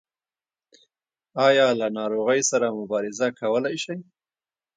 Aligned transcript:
ایا 1.47 1.67
له 1.79 1.87
ناروغۍ 1.97 2.41
سره 2.51 2.67
مبارزه 2.79 3.27
کولی 3.39 3.75
شئ؟ 3.83 3.97